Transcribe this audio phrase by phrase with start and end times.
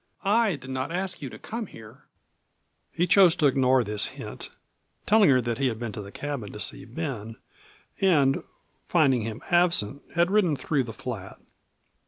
[0.25, 2.05] "I did not ask you to come here."
[2.91, 4.49] He chose to ignore this hint,
[5.05, 7.35] telling her that he had been to the cabin to see Ben
[7.99, 8.41] and,
[8.87, 11.39] finding him absent, had ridden through the flat.